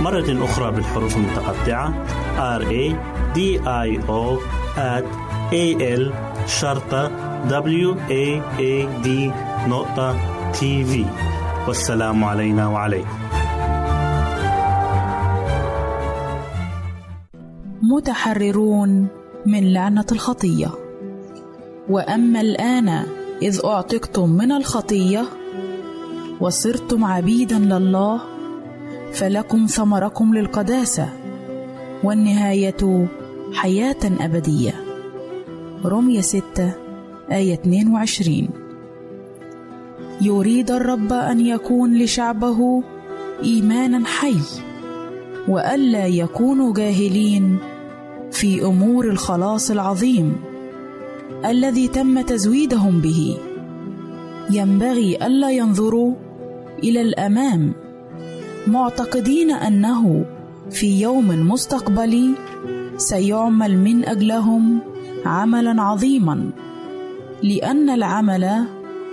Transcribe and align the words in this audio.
مرة 0.00 0.44
أخرى 0.44 0.72
بالحروف 0.72 1.16
المتقطعة. 1.16 1.94
R 2.58 2.62
A 2.62 2.94
D 3.36 3.38
I 3.66 3.88
O 4.08 4.38
at 4.76 5.06
A 5.52 5.66
L 6.00 6.12
شرطة 6.46 7.10
W 7.48 7.94
A 8.08 8.40
A 8.58 9.04
D 9.04 9.08
نقطة 9.68 10.16
تي 10.52 10.84
في 10.84 11.04
والسلام 11.68 12.24
علينا 12.24 12.68
وعليكم. 12.68 13.18
متحررون 17.82 19.06
من 19.46 19.72
لعنة 19.72 20.06
الخطية. 20.12 20.70
وأما 21.90 22.40
الآن 22.40 22.88
إذ 23.42 23.60
أعتقتم 23.64 24.30
من 24.30 24.52
الخطية 24.52 25.24
وصرتم 26.40 27.04
عبيدا 27.04 27.58
لله 27.58 28.20
فلكم 29.12 29.66
ثمركم 29.66 30.34
للقداسة 30.34 31.08
والنهاية 32.04 33.08
حياة 33.52 33.96
أبدية. 34.20 34.74
رمية 35.84 36.20
ستة 36.20 36.72
آية 37.32 37.54
22 37.54 38.48
يريد 40.20 40.70
الرب 40.70 41.12
أن 41.12 41.40
يكون 41.40 41.98
لشعبه 41.98 42.82
إيمانا 43.42 44.06
حي 44.06 44.36
وألا 45.48 46.06
يكونوا 46.06 46.74
جاهلين 46.74 47.58
في 48.32 48.64
أمور 48.64 49.10
الخلاص 49.10 49.70
العظيم 49.70 50.36
الذي 51.44 51.88
تم 51.88 52.20
تزويدهم 52.20 53.00
به. 53.00 53.36
ينبغي 54.50 55.26
ألا 55.26 55.50
ينظروا 55.50 56.14
إلى 56.84 57.00
الأمام 57.00 57.72
معتقدين 58.66 59.50
أنه 59.50 60.24
في 60.70 61.00
يوم 61.00 61.50
مستقبلي 61.50 62.34
سيعمل 62.96 63.78
من 63.78 64.04
أجلهم 64.04 64.78
عملا 65.26 65.82
عظيما 65.82 66.50
لأن 67.42 67.90
العمل 67.90 68.64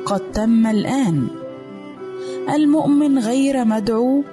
قد 0.06 0.20
تم 0.32 0.68
الآن. 0.68 1.28
المؤمن 2.54 3.20
غير 3.20 3.66
مدعو 3.66 4.24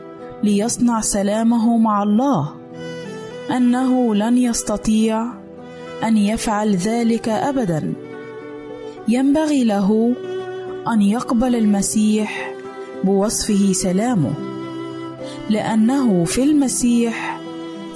ليصنع 0.43 1.01
سلامه 1.01 1.77
مع 1.77 2.03
الله 2.03 2.55
أنه 3.57 4.15
لن 4.15 4.39
يستطيع 4.39 5.27
أن 6.05 6.17
يفعل 6.17 6.77
ذلك 6.77 7.29
ابدا. 7.29 7.93
ينبغي 9.09 9.65
له 9.65 10.15
أن 10.93 11.03
يقبل 11.03 11.57
المسيح 11.57 12.55
بوصفه 13.05 13.73
سلامه. 13.73 14.54
لأنه 15.51 16.25
في 16.25 16.43
المسيح 16.43 17.41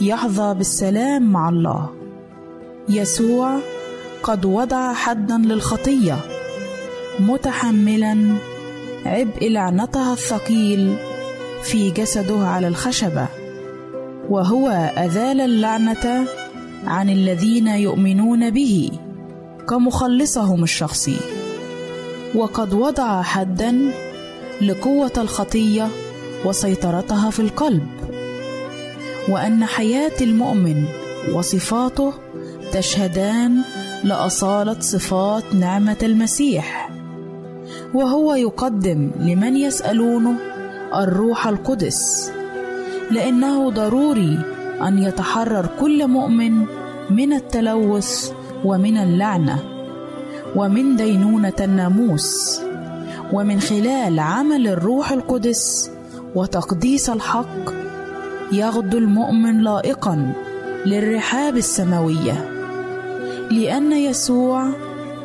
يحظى 0.00 0.54
بالسلام 0.54 1.32
مع 1.32 1.48
الله. 1.48 1.90
يسوع 2.88 3.58
قد 4.22 4.44
وضع 4.44 4.92
حدا 4.92 5.36
للخطية 5.38 6.16
متحملا 7.20 8.34
عبء 9.06 9.48
لعنتها 9.48 10.12
الثقيل 10.12 10.96
في 11.62 11.90
جسده 11.90 12.46
على 12.46 12.68
الخشبة 12.68 13.26
وهو 14.30 14.68
ازال 14.96 15.40
اللعنة 15.40 16.24
عن 16.86 17.10
الذين 17.10 17.68
يؤمنون 17.68 18.50
به 18.50 18.90
كمخلصهم 19.68 20.62
الشخصي. 20.62 21.16
وقد 22.34 22.74
وضع 22.74 23.22
حدا 23.22 23.92
لقوة 24.62 25.12
الخطية 25.18 25.88
وسيطرتها 26.44 27.30
في 27.30 27.40
القلب 27.40 27.86
وأن 29.28 29.64
حياة 29.64 30.12
المؤمن 30.20 30.84
وصفاته 31.34 32.12
تشهدان 32.72 33.62
لأصالة 34.04 34.80
صفات 34.80 35.44
نعمة 35.54 35.96
المسيح 36.02 36.90
وهو 37.94 38.34
يقدم 38.34 39.10
لمن 39.18 39.56
يسالونه 39.56 40.34
الروح 40.94 41.46
القدس 41.46 42.32
لأنه 43.10 43.70
ضروري 43.70 44.38
أن 44.82 44.98
يتحرر 44.98 45.68
كل 45.80 46.06
مؤمن 46.08 46.64
من 47.10 47.32
التلوث 47.32 48.32
ومن 48.64 48.96
اللعنة 48.96 49.62
ومن 50.56 50.96
دينونة 50.96 51.52
الناموس 51.60 52.60
ومن 53.32 53.60
خلال 53.60 54.20
عمل 54.20 54.68
الروح 54.68 55.12
القدس 55.12 55.90
وتقديس 56.34 57.10
الحق 57.10 57.72
يغدو 58.52 58.98
المؤمن 58.98 59.60
لائقا 59.60 60.32
للرحاب 60.86 61.56
السماوية 61.56 62.50
لأن 63.50 63.92
يسوع 63.92 64.68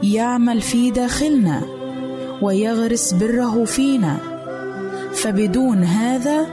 يعمل 0.03 0.61
في 0.61 0.91
داخلنا 0.91 1.61
ويغرس 2.41 3.13
بره 3.13 3.63
فينا. 3.65 4.17
فبدون 5.13 5.83
هذا 5.83 6.47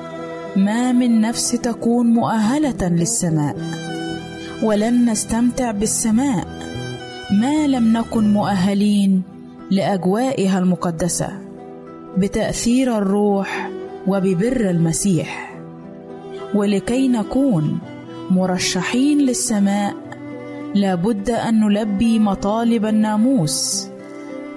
ما 0.56 0.92
من 0.92 1.20
نفس 1.20 1.50
تكون 1.50 2.06
مؤهلة 2.06 2.88
للسماء. 2.88 3.56
ولن 4.62 5.10
نستمتع 5.10 5.70
بالسماء 5.70 6.46
ما 7.32 7.66
لم 7.66 7.96
نكن 7.96 8.32
مؤهلين 8.32 9.22
لأجوائها 9.70 10.58
المقدسة. 10.58 11.28
بتأثير 12.18 12.98
الروح 12.98 13.70
وببر 14.06 14.70
المسيح 14.70 15.60
ولكي 16.54 17.08
نكون 17.08 17.78
مرشحين 18.30 19.18
للسماء 19.18 19.94
لابد 20.74 21.30
أن 21.30 21.60
نلبي 21.60 22.18
مطالب 22.18 22.86
الناموس. 22.86 23.86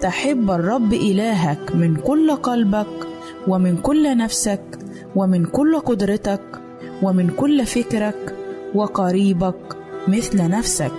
تحب 0.01 0.51
الرب 0.51 0.93
إلهك 0.93 1.75
من 1.75 1.95
كل 1.95 2.31
قلبك 2.31 3.07
ومن 3.47 3.77
كل 3.77 4.17
نفسك 4.17 4.79
ومن 5.15 5.45
كل 5.45 5.79
قدرتك 5.79 6.61
ومن 7.01 7.29
كل 7.29 7.65
فكرك 7.65 8.35
وقريبك 8.75 9.77
مثل 10.07 10.49
نفسك. 10.49 10.93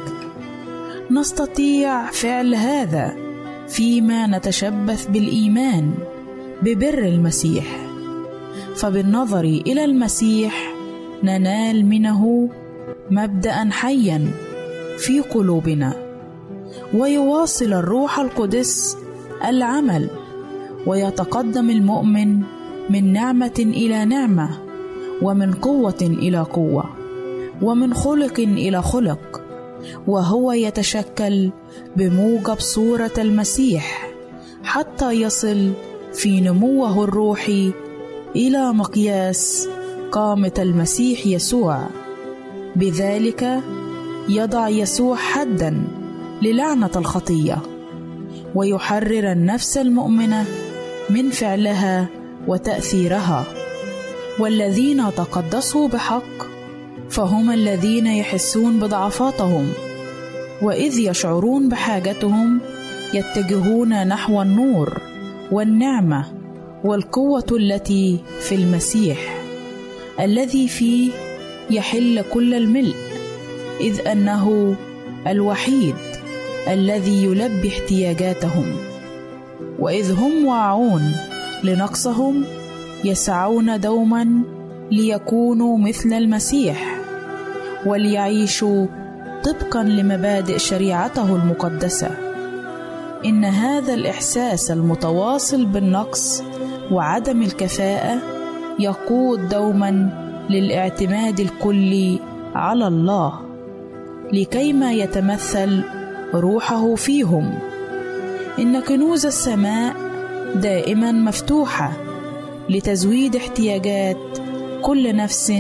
نستطيع 1.10 2.10
فعل 2.10 2.54
هذا 2.54 3.16
فيما 3.68 4.26
نتشبث 4.26 5.06
بالإيمان 5.06 5.94
ببر 6.62 6.98
المسيح. 6.98 7.83
فبالنظر 8.74 9.44
إلى 9.44 9.84
المسيح 9.84 10.74
ننال 11.22 11.86
منه 11.86 12.48
مبدا 13.10 13.68
حيا 13.70 14.30
في 14.98 15.20
قلوبنا 15.20 15.92
ويواصل 16.94 17.72
الروح 17.72 18.18
القدس 18.18 18.96
العمل 19.44 20.08
ويتقدم 20.86 21.70
المؤمن 21.70 22.40
من 22.90 23.12
نعمة 23.12 23.54
إلى 23.58 24.04
نعمة 24.04 24.50
ومن 25.22 25.52
قوة 25.52 25.98
إلى 26.02 26.38
قوة 26.38 26.84
ومن 27.62 27.94
خلق 27.94 28.40
إلى 28.40 28.82
خلق 28.82 29.42
وهو 30.06 30.52
يتشكل 30.52 31.50
بموجب 31.96 32.58
صورة 32.58 33.12
المسيح 33.18 34.10
حتى 34.64 35.10
يصل 35.12 35.72
في 36.12 36.40
نموه 36.40 37.04
الروحي 37.04 37.72
إلى 38.36 38.72
مقياس 38.72 39.68
قامة 40.12 40.52
المسيح 40.58 41.26
يسوع. 41.26 41.86
بذلك 42.76 43.60
يضع 44.28 44.68
يسوع 44.68 45.16
حدا 45.16 45.84
للعنة 46.42 46.90
الخطية 46.96 47.58
ويحرر 48.54 49.32
النفس 49.32 49.78
المؤمنة 49.78 50.44
من 51.10 51.30
فعلها 51.30 52.06
وتأثيرها. 52.46 53.44
والذين 54.38 55.02
تقدسوا 55.16 55.88
بحق 55.88 56.54
فهم 57.10 57.50
الذين 57.50 58.06
يحسون 58.06 58.80
بضعفاتهم 58.80 59.68
وإذ 60.62 60.98
يشعرون 60.98 61.68
بحاجتهم 61.68 62.60
يتجهون 63.14 64.08
نحو 64.08 64.42
النور 64.42 65.00
والنعمة. 65.52 66.43
والقوة 66.84 67.46
التي 67.52 68.18
في 68.40 68.54
المسيح 68.54 69.18
الذي 70.20 70.68
فيه 70.68 71.10
يحل 71.70 72.24
كل 72.34 72.54
الملء 72.54 72.94
إذ 73.80 74.08
أنه 74.08 74.74
الوحيد 75.26 75.94
الذي 76.68 77.24
يلبي 77.24 77.68
احتياجاتهم. 77.68 78.76
وإذ 79.78 80.12
هم 80.12 80.46
واعون 80.46 81.12
لنقصهم 81.64 82.44
يسعون 83.04 83.80
دوما 83.80 84.42
ليكونوا 84.90 85.78
مثل 85.78 86.12
المسيح 86.12 87.00
وليعيشوا 87.86 88.86
طبقا 89.44 89.82
لمبادئ 89.82 90.58
شريعته 90.58 91.34
المقدسة. 91.36 92.10
إن 93.24 93.44
هذا 93.44 93.94
الإحساس 93.94 94.70
المتواصل 94.70 95.66
بالنقص 95.66 96.42
وعدم 96.92 97.42
الكفاءة 97.42 98.18
يقود 98.78 99.48
دوما 99.48 100.08
للاعتماد 100.50 101.40
الكلي 101.40 102.18
على 102.54 102.86
الله 102.86 103.40
لكيما 104.32 104.92
يتمثل 104.92 105.82
روحه 106.34 106.94
فيهم. 106.94 107.54
إن 108.58 108.80
كنوز 108.80 109.26
السماء 109.26 109.94
دائما 110.54 111.12
مفتوحة 111.12 111.92
لتزويد 112.68 113.36
احتياجات 113.36 114.16
كل 114.82 115.16
نفس 115.16 115.52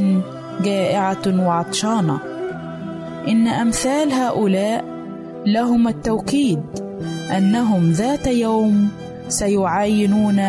جائعة 0.64 1.46
وعطشانة. 1.46 2.18
إن 3.28 3.48
أمثال 3.48 4.12
هؤلاء 4.12 4.84
لهم 5.46 5.88
التوكيد 5.88 6.62
أنهم 7.36 7.90
ذات 7.90 8.26
يوم 8.26 8.88
سيعاينون 9.28 10.40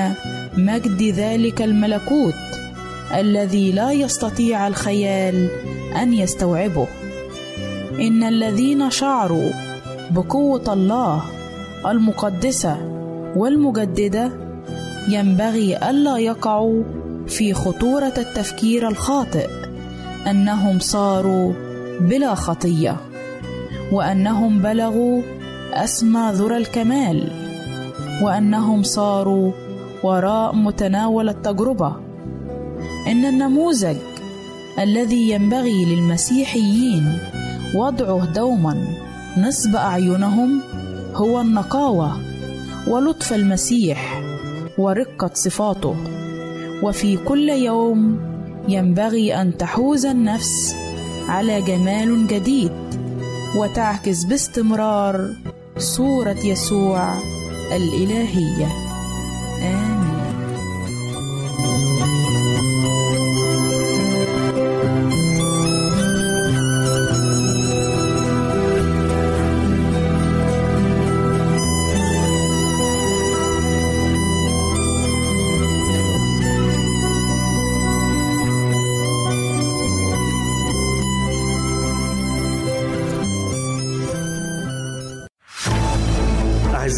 مجد 0.58 1.04
ذلك 1.04 1.62
الملكوت 1.62 2.34
الذي 3.16 3.72
لا 3.72 3.92
يستطيع 3.92 4.68
الخيال 4.68 5.50
أن 6.02 6.14
يستوعبه. 6.14 6.88
إن 8.00 8.24
الذين 8.24 8.90
شعروا 8.90 9.52
بقوة 10.12 10.74
الله 10.74 11.22
المقدسة 11.86 12.78
والمجددة 13.36 14.32
ينبغي 15.10 15.78
ألا 15.90 16.18
يقعوا 16.18 16.84
في 17.28 17.54
خطورة 17.54 18.14
التفكير 18.18 18.88
الخاطئ 18.88 19.48
أنهم 20.28 20.80
صاروا 20.80 21.54
بلا 22.00 22.36
خطية 22.36 22.98
وأنهم 23.92 24.60
بلغوا 24.62 25.22
أسمى 25.74 26.32
ذرى 26.34 26.58
الكمال 26.58 27.32
وأنهم 28.24 28.84
صاروا 28.84 29.52
وراء 30.06 30.56
متناول 30.56 31.30
التجربة. 31.30 31.96
إن 33.08 33.26
النموذج 33.26 33.98
الذي 34.80 35.30
ينبغي 35.30 35.86
للمسيحيين 35.86 37.18
وضعه 37.76 38.26
دوما 38.26 38.88
نصب 39.38 39.76
أعينهم 39.76 40.62
هو 41.14 41.42
النقاوة 41.42 42.12
ولطف 42.88 43.34
المسيح 43.34 44.22
ورقة 44.78 45.30
صفاته. 45.34 45.96
وفي 46.84 47.18
كل 47.18 47.50
يوم 47.50 48.20
ينبغي 48.68 49.42
أن 49.42 49.58
تحوز 49.58 50.06
النفس 50.06 50.76
على 51.28 51.62
جمال 51.62 52.28
جديد 52.28 52.72
وتعكس 53.58 54.24
باستمرار 54.24 55.30
صورة 55.78 56.40
يسوع 56.46 57.14
الإلهية. 57.76 58.68
آمين. 59.62 59.95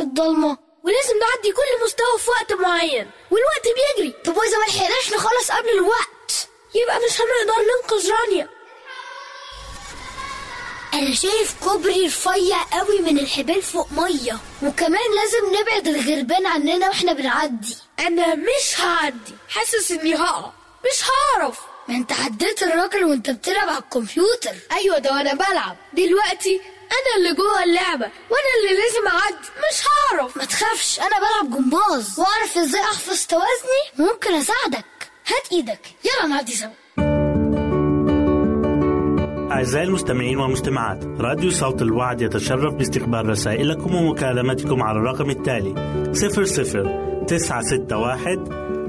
الكهف 0.00 0.08
الضلمة 0.08 0.58
ولازم 0.82 1.18
نعدي 1.18 1.52
كل 1.52 1.84
مستوى 1.84 2.18
في 2.18 2.30
وقت 2.30 2.52
معين. 2.52 3.10
والوقت 3.30 3.66
بيجري. 3.76 4.14
طب 4.24 4.36
وإذا 4.36 4.58
ما 4.58 4.64
لحقناش 4.64 5.12
نخلص 5.14 5.50
قبل 5.50 5.68
الوقت؟ 5.68 6.48
يبقى 6.74 6.98
مش 6.98 7.20
هنقدر 7.20 7.62
ننقذ 7.62 8.10
رانيا. 8.10 8.48
أنا 10.94 11.14
شايف 11.14 11.54
كوبري 11.64 12.06
رفيع 12.06 12.62
قوي 12.72 12.98
من 13.00 13.18
الحبال 13.18 13.62
فوق 13.62 13.88
مية. 13.92 14.38
وكمان 14.62 15.14
لازم 15.16 15.60
نبعد 15.60 15.88
الغربان 15.88 16.46
عننا 16.46 16.88
وإحنا 16.88 17.12
بنعدي. 17.12 17.76
أنا 17.98 18.34
مش 18.34 18.80
هعدي. 18.80 19.34
حاسس 19.48 19.90
إني 19.90 20.14
هقع. 20.14 20.52
مش 20.84 21.02
هعرف. 21.10 21.58
ما 21.88 21.94
أنت 21.96 22.12
عديت 22.12 22.62
الراجل 22.62 23.04
وأنت 23.04 23.30
بتلعب 23.30 23.68
على 23.68 23.78
الكمبيوتر. 23.78 24.54
أيوة 24.72 24.98
ده 24.98 25.12
وأنا 25.12 25.34
بلعب. 25.34 25.76
دلوقتي 25.92 26.60
أنا 26.98 27.10
اللي 27.16 27.34
جوه 27.34 27.64
اللعبة 27.64 28.06
وأنا 28.30 28.50
اللي 28.58 28.72
لازم 28.82 29.06
أعدي. 29.08 29.48
مش 29.58 29.84
هعرف. 29.88 30.36
ما 30.36 30.44
تخافش 30.44 31.00
أنا 31.00 31.16
بلعب 31.18 31.56
جمباز. 31.56 32.18
وأعرف 32.20 32.58
إزاي 32.58 32.80
أحفظ 32.80 33.26
توازني؟ 33.26 33.82
ممكن 34.10 34.34
أساعدك. 34.34 34.84
هات 35.26 35.52
إيدك. 35.52 35.80
يلا 36.04 36.26
نعدي 36.28 36.52
سوا. 36.52 36.70
أعزائي 39.52 39.84
المستمعين 39.86 40.38
والمستمعات 40.38 41.04
راديو 41.20 41.50
صوت 41.50 41.82
الوعد 41.82 42.20
يتشرف 42.22 42.74
باستقبال 42.74 43.28
رسائلكم 43.28 43.94
ومكالمتكم 43.94 44.82
على 44.82 44.98
الرقم 44.98 45.30
التالي 45.30 45.74
00 46.12 47.24
961 47.26 48.69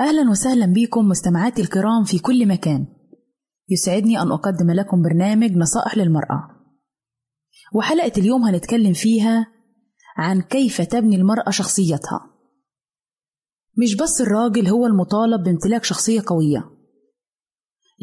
أهلا 0.00 0.30
وسهلا 0.30 0.66
بكم 0.66 1.08
مستمعاتي 1.08 1.62
الكرام 1.62 2.04
في 2.04 2.18
كل 2.18 2.48
مكان. 2.48 2.86
يسعدني 3.68 4.20
أن 4.20 4.32
أقدم 4.32 4.70
لكم 4.70 5.02
برنامج 5.02 5.52
نصائح 5.56 5.96
للمرأة. 5.96 6.50
وحلقة 7.74 8.12
اليوم 8.18 8.42
هنتكلم 8.42 8.92
فيها 8.92 9.46
عن 10.16 10.40
كيف 10.40 10.80
تبني 10.80 11.16
المرأة 11.16 11.50
شخصيتها. 11.50 12.20
مش 13.78 13.96
بس 13.96 14.20
الراجل 14.20 14.68
هو 14.68 14.86
المطالب 14.86 15.42
بامتلاك 15.42 15.84
شخصية 15.84 16.22
قوية 16.26 16.70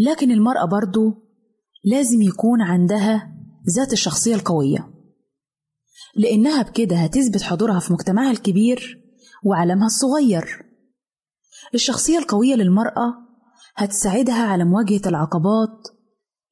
لكن 0.07 0.31
المرأة 0.31 0.65
برضو 0.65 1.13
لازم 1.83 2.21
يكون 2.21 2.61
عندها 2.61 3.35
ذات 3.75 3.93
الشخصية 3.93 4.35
القوية. 4.35 4.93
لأنها 6.15 6.61
بكده 6.61 6.95
هتثبت 6.95 7.41
حضورها 7.41 7.79
في 7.79 7.93
مجتمعها 7.93 8.31
الكبير 8.31 9.01
وعالمها 9.45 9.85
الصغير. 9.85 10.70
الشخصية 11.73 12.17
القوية 12.17 12.55
للمرأة 12.55 13.13
هتساعدها 13.75 14.43
على 14.43 14.63
مواجهة 14.63 15.01
العقبات 15.05 15.87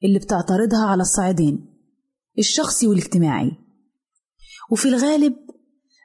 اللي 0.03 0.19
بتعترضها 0.19 0.85
على 0.85 1.01
الصعيدين 1.01 1.75
الشخصي 2.39 2.87
والاجتماعي. 2.87 3.51
وفي 4.71 4.87
الغالب 4.87 5.35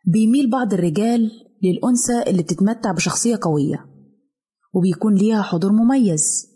بيميل 0.07 0.51
بعض 0.51 0.75
الرجال 0.75 1.31
للأنثى 1.63 2.31
اللي 2.31 2.43
بتتمتع 2.43 2.93
بشخصية 2.93 3.39
قوية 3.43 3.87
وبيكون 4.75 5.15
ليها 5.15 5.43
حضور 5.43 5.73
مميز. 5.73 6.47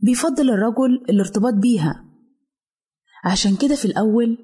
بيفضل 0.00 0.50
الرجل 0.50 1.04
الارتباط 1.08 1.54
بيها. 1.54 2.04
عشان 3.24 3.56
كده 3.56 3.74
في 3.74 3.84
الأول 3.84 4.38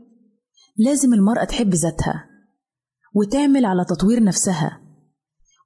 لازم 0.77 1.15
المرأة 1.15 1.45
تحب 1.45 1.75
ذاتها 1.75 2.25
وتعمل 3.15 3.65
على 3.65 3.85
تطوير 3.85 4.25
نفسها. 4.25 4.86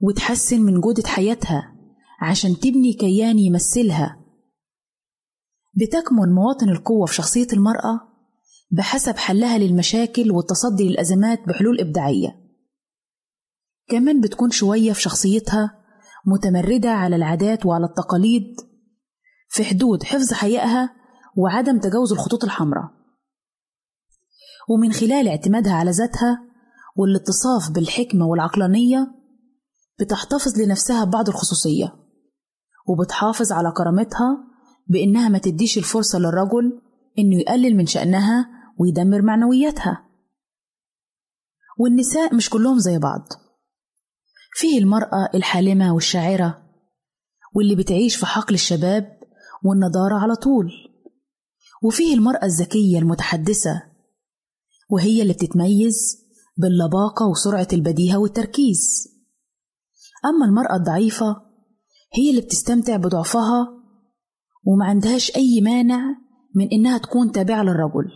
وتحسن 0.00 0.60
من 0.60 0.80
جودة 0.80 1.08
حياتها 1.08 1.76
عشان 2.20 2.60
تبني 2.60 2.92
كيان 2.92 3.38
يمثلها. 3.38 4.16
بتكمن 5.74 6.34
مواطن 6.34 6.68
القوة 6.68 7.06
في 7.06 7.14
شخصية 7.14 7.46
المرأة 7.52 8.00
بحسب 8.70 9.16
حلها 9.16 9.58
للمشاكل 9.58 10.30
والتصدي 10.30 10.88
للأزمات 10.88 11.48
بحلول 11.48 11.80
إبداعية. 11.80 12.40
كمان 13.88 14.20
بتكون 14.20 14.50
شوية 14.50 14.92
في 14.92 15.02
شخصيتها 15.02 15.80
متمردة 16.26 16.90
على 16.90 17.16
العادات 17.16 17.66
وعلى 17.66 17.84
التقاليد 17.84 18.56
في 19.48 19.64
حدود 19.64 20.02
حفظ 20.02 20.32
حيائها 20.32 20.90
وعدم 21.36 21.78
تجاوز 21.78 22.12
الخطوط 22.12 22.44
الحمراء. 22.44 22.90
ومن 24.68 24.92
خلال 24.92 25.28
اعتمادها 25.28 25.72
على 25.72 25.90
ذاتها 25.90 26.42
والاتصاف 26.96 27.70
بالحكمة 27.74 28.26
والعقلانية 28.26 29.19
بتحتفظ 30.00 30.58
لنفسها 30.58 31.04
ببعض 31.04 31.28
الخصوصية 31.28 31.94
وبتحافظ 32.88 33.52
على 33.52 33.72
كرامتها 33.76 34.44
بإنها 34.86 35.28
ما 35.28 35.38
تديش 35.38 35.78
الفرصة 35.78 36.18
للرجل 36.18 36.82
إنه 37.18 37.36
يقلل 37.36 37.76
من 37.76 37.86
شأنها 37.86 38.48
ويدمر 38.78 39.22
معنوياتها. 39.22 40.06
والنساء 41.78 42.34
مش 42.34 42.50
كلهم 42.50 42.78
زي 42.78 42.98
بعض. 42.98 43.28
فيه 44.54 44.78
المرأة 44.78 45.28
الحالمة 45.34 45.94
والشاعرة 45.94 46.62
واللي 47.54 47.74
بتعيش 47.74 48.16
في 48.16 48.26
حقل 48.26 48.54
الشباب 48.54 49.20
والنضارة 49.64 50.14
على 50.14 50.34
طول. 50.36 50.70
وفيه 51.82 52.14
المرأة 52.14 52.44
الذكية 52.44 52.98
المتحدثة 52.98 53.82
وهي 54.90 55.22
اللي 55.22 55.32
بتتميز 55.32 56.18
باللباقة 56.56 57.26
وسرعة 57.26 57.68
البديهة 57.72 58.18
والتركيز. 58.18 59.08
أما 60.24 60.46
المرأة 60.46 60.76
الضعيفة 60.76 61.42
هي 62.14 62.30
اللي 62.30 62.40
بتستمتع 62.40 62.96
بضعفها 62.96 63.68
وما 64.64 64.84
عندهاش 64.84 65.36
أي 65.36 65.60
مانع 65.60 66.00
من 66.54 66.68
إنها 66.72 66.98
تكون 66.98 67.32
تابعة 67.32 67.62
للرجل. 67.62 68.10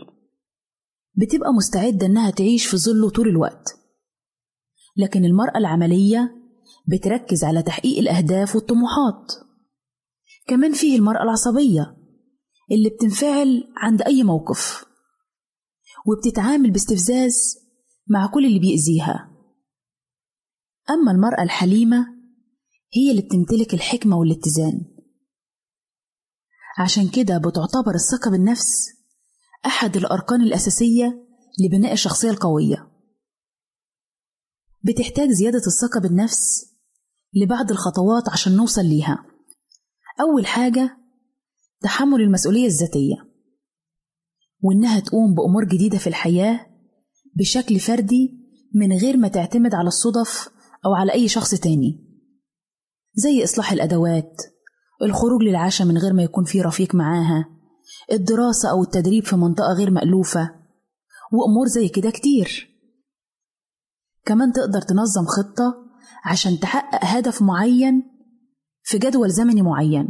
بتبقى 1.14 1.52
مستعدة 1.52 2.06
إنها 2.06 2.30
تعيش 2.30 2.66
في 2.66 2.76
ظله 2.76 3.10
طول 3.10 3.28
الوقت. 3.28 3.78
لكن 4.96 5.24
المرأة 5.24 5.58
العملية 5.58 6.34
بتركز 6.88 7.44
على 7.44 7.62
تحقيق 7.62 7.98
الأهداف 7.98 8.56
والطموحات. 8.56 9.32
كمان 10.46 10.72
فيه 10.72 10.96
المرأة 10.98 11.22
العصبية 11.22 11.96
اللي 12.72 12.88
بتنفعل 12.90 13.64
عند 13.76 14.02
أي 14.02 14.22
موقف 14.22 14.84
وبتتعامل 16.06 16.70
باستفزاز 16.70 17.34
مع 18.08 18.26
كل 18.26 18.46
اللي 18.46 18.58
بيأذيها. 18.58 19.33
أما 20.90 21.12
المرأة 21.12 21.42
الحليمة 21.42 22.06
هي 22.94 23.10
اللي 23.10 23.22
بتمتلك 23.22 23.74
الحكمة 23.74 24.16
والاتزان. 24.16 24.80
عشان 26.78 27.08
كده 27.08 27.38
بتعتبر 27.38 27.94
الثقة 27.94 28.30
بالنفس 28.30 28.88
أحد 29.66 29.96
الأركان 29.96 30.40
الأساسية 30.42 31.26
لبناء 31.64 31.92
الشخصية 31.92 32.30
القوية. 32.30 32.90
بتحتاج 34.82 35.28
زيادة 35.30 35.62
الثقة 35.66 36.00
بالنفس 36.00 36.74
لبعض 37.34 37.70
الخطوات 37.70 38.28
عشان 38.28 38.56
نوصل 38.56 38.84
ليها. 38.84 39.26
أول 40.20 40.46
حاجة 40.46 40.98
تحمل 41.80 42.20
المسؤولية 42.20 42.66
الذاتية 42.66 43.16
وإنها 44.60 45.00
تقوم 45.00 45.34
بأمور 45.34 45.64
جديدة 45.64 45.98
في 45.98 46.06
الحياة 46.06 46.66
بشكل 47.36 47.80
فردي 47.80 48.44
من 48.74 48.92
غير 48.92 49.16
ما 49.16 49.28
تعتمد 49.28 49.74
على 49.74 49.88
الصدف 49.88 50.48
أو 50.86 50.94
على 50.94 51.12
أي 51.12 51.28
شخص 51.28 51.54
تاني. 51.54 52.04
زي 53.14 53.44
إصلاح 53.44 53.72
الأدوات 53.72 54.42
الخروج 55.02 55.42
للعشاء 55.42 55.86
من 55.86 55.98
غير 55.98 56.12
ما 56.12 56.22
يكون 56.22 56.44
في 56.44 56.60
رفيق 56.60 56.94
معاها 56.94 57.44
الدراسة 58.12 58.70
أو 58.70 58.82
التدريب 58.82 59.24
في 59.24 59.36
منطقة 59.36 59.72
غير 59.72 59.90
مألوفة 59.90 60.50
وأمور 61.32 61.66
زي 61.66 61.88
كده 61.88 62.10
كتير. 62.10 62.70
كمان 64.24 64.52
تقدر 64.52 64.80
تنظم 64.80 65.24
خطة 65.26 65.74
عشان 66.24 66.60
تحقق 66.60 67.04
هدف 67.04 67.42
معين 67.42 68.02
في 68.82 68.98
جدول 68.98 69.30
زمني 69.30 69.62
معين 69.62 70.08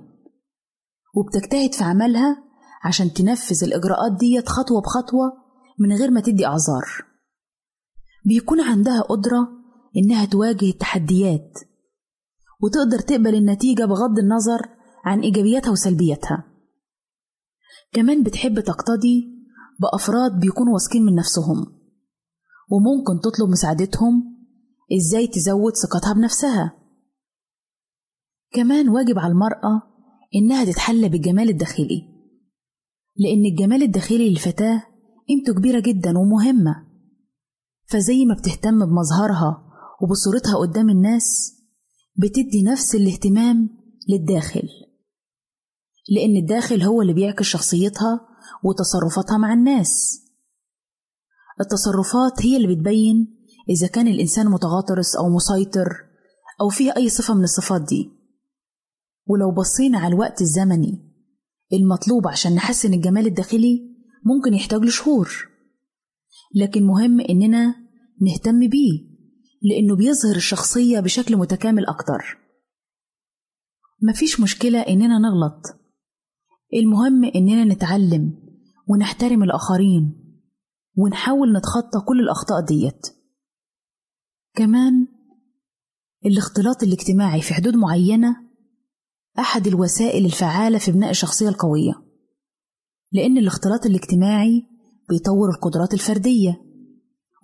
وبتجتهد 1.15 1.73
في 1.75 1.85
عملها 1.85 2.45
عشان 2.85 3.13
تنفذ 3.13 3.65
الإجراءات 3.65 4.13
ديت 4.13 4.49
خطوة 4.49 4.81
بخطوة 4.81 5.33
من 5.79 5.93
غير 5.93 6.11
ما 6.11 6.21
تدي 6.21 6.47
أعذار. 6.47 6.85
بيكون 8.27 8.61
عندها 8.61 9.01
قدرة 9.01 9.64
إنها 9.97 10.25
تواجه 10.25 10.69
التحديات 10.71 11.59
وتقدر 12.63 12.99
تقبل 12.99 13.35
النتيجة 13.35 13.85
بغض 13.85 14.19
النظر 14.19 14.69
عن 15.05 15.21
إيجابياتها 15.21 15.71
وسلبياتها 15.71 16.45
كمان 17.93 18.23
بتحب 18.23 18.61
تقتدي 18.61 19.35
بأفراد 19.81 20.41
بيكونوا 20.41 20.73
واثقين 20.75 21.03
من 21.03 21.15
نفسهم 21.15 21.67
وممكن 22.71 23.21
تطلب 23.21 23.51
مساعدتهم 23.51 24.35
إزاي 24.97 25.27
تزود 25.27 25.73
ثقتها 25.73 26.13
بنفسها. 26.13 26.73
كمان 28.53 28.89
واجب 28.89 29.19
على 29.19 29.33
المرأة 29.33 29.83
إنها 30.35 30.65
تتحلى 30.65 31.09
بالجمال 31.09 31.49
الداخلي 31.49 32.03
لأن 33.17 33.45
الجمال 33.45 33.83
الداخلي 33.83 34.31
للفتاة 34.31 34.83
قيمته 35.29 35.55
كبيرة 35.55 35.81
جدا 35.81 36.19
ومهمة. 36.19 36.87
فزي 37.87 38.25
ما 38.25 38.35
بتهتم 38.35 38.87
بمظهرها 38.87 39.64
وبصورتها 40.05 40.57
قدام 40.57 40.91
الناس 40.91 41.55
بتدي 42.17 42.63
نفس 42.63 42.95
الاهتمام 42.95 43.69
للداخل. 44.09 44.69
لأن 46.09 46.37
الداخل 46.37 46.83
هو 46.83 47.03
اللي 47.03 47.13
بيعكس 47.13 47.45
شخصيتها 47.45 48.21
وتصرفاتها 48.65 49.39
مع 49.39 49.53
الناس. 49.53 50.21
التصرفات 51.61 52.47
هي 52.47 52.57
اللي 52.57 52.75
بتبين 52.75 53.37
إذا 53.69 53.87
كان 53.87 54.09
الإنسان 54.09 54.47
متغاطرس 54.47 55.17
أو 55.17 55.29
مسيطر 55.29 55.89
أو 56.61 56.69
فيه 56.69 56.93
أي 56.97 57.09
صفة 57.09 57.35
من 57.35 57.45
الصفات 57.45 57.83
دي. 57.83 58.11
ولو 59.27 59.55
بصينا 59.55 59.99
على 59.99 60.15
الوقت 60.15 60.41
الزمني 60.41 61.13
المطلوب 61.73 62.29
عشان 62.29 62.55
نحسن 62.55 62.95
الجمال 62.95 63.27
الداخلي 63.27 63.97
ممكن 64.25 64.55
يحتاج 64.55 64.81
لشهور. 64.81 65.49
لكن 66.55 66.87
مهم 66.87 67.21
إننا 67.21 67.75
نهتم 68.21 68.69
بيه. 68.69 69.14
لأنه 69.65 69.97
بيظهر 69.97 70.37
الشخصية 70.37 71.01
بشكل 71.01 71.37
متكامل 71.37 71.87
أكتر. 71.87 72.39
مفيش 74.03 74.41
مشكلة 74.41 74.81
إننا 74.81 75.19
نغلط. 75.19 75.63
المهم 76.75 77.25
إننا 77.25 77.65
نتعلم 77.65 78.33
ونحترم 78.89 79.43
الآخرين 79.43 80.21
ونحاول 80.97 81.57
نتخطى 81.57 82.01
كل 82.07 82.21
الأخطاء 82.21 82.61
ديت. 82.61 83.07
كمان 84.55 85.07
الاختلاط 86.27 86.83
الاجتماعي 86.83 87.41
في 87.41 87.55
حدود 87.55 87.77
معينة 87.77 88.37
أحد 89.39 89.67
الوسائل 89.67 90.25
الفعالة 90.25 90.79
في 90.79 90.93
بناء 90.93 91.11
الشخصية 91.11 91.49
القوية 91.49 91.93
لأن 93.13 93.39
الاختلاط 93.39 93.87
الاجتماعي 93.87 94.67
بيطور 95.09 95.51
القدرات 95.51 95.95
الفردية. 95.95 96.64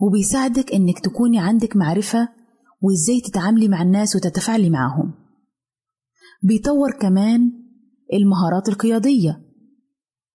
وبيساعدك 0.01 0.73
إنك 0.73 0.99
تكوني 0.99 1.39
عندك 1.39 1.77
معرفة 1.77 2.29
وإزاي 2.81 3.21
تتعاملي 3.21 3.69
مع 3.69 3.83
الناس 3.83 4.17
وتتفاعلي 4.17 4.71
معهم. 4.71 5.15
بيطور 6.43 6.91
كمان 7.01 7.53
المهارات 8.13 8.69
القيادية 8.69 9.43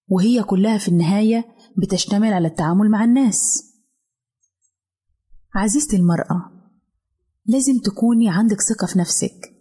وهي 0.07 0.43
كلها 0.43 0.77
في 0.77 0.87
النهاية 0.87 1.45
بتشتمل 1.77 2.33
على 2.33 2.47
التعامل 2.47 2.89
مع 2.91 3.03
الناس. 3.03 3.63
عزيزتي 5.55 5.95
المرأة 5.95 6.51
لازم 7.45 7.79
تكوني 7.79 8.29
عندك 8.29 8.61
ثقة 8.61 8.87
في 8.87 8.99
نفسك 8.99 9.55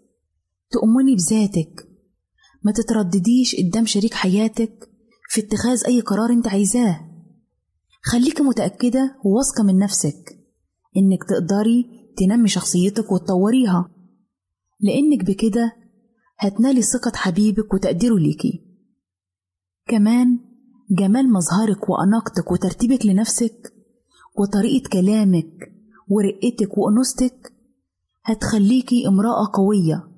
تؤمني 0.71 1.15
بذاتك 1.15 1.89
ما 2.63 2.73
تتردديش 2.73 3.57
قدام 3.57 3.87
شريك 3.87 4.15
حياتك 4.15 4.89
في 5.29 5.41
اتخاذ 5.41 5.85
أي 5.87 6.01
قرار 6.01 6.31
أنت 6.31 6.49
عايزاه. 6.49 7.14
خليكي 8.07 8.43
متأكدة 8.43 9.17
وواثقة 9.25 9.63
من 9.65 9.79
نفسك 9.79 10.39
إنك 10.97 11.25
تقدري 11.25 11.87
تنمي 12.17 12.49
شخصيتك 12.49 13.13
وتطوريها. 13.13 13.91
لأنك 14.81 15.25
بكده 15.25 15.73
هتنالي 16.39 16.83
ثقة 16.83 17.13
حبيبك 17.15 17.75
وتقديره 17.75 18.15
ليكي. 18.15 18.65
كمان 19.89 20.39
جمال 20.91 21.33
مظهرك 21.33 21.89
وأناقتك 21.89 22.51
وترتيبك 22.51 23.07
لنفسك 23.07 23.73
وطريقة 24.39 24.89
كلامك 24.89 25.73
ورقتك 26.09 26.79
وأنوثتك 26.79 27.53
هتخليكي 28.25 29.09
امرأة 29.09 29.51
قوية 29.55 30.09